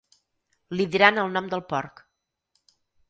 Li 0.79 0.87
diran 0.95 1.23
el 1.25 1.29
nom 1.35 1.49
del 1.53 1.63
porc. 1.75 2.03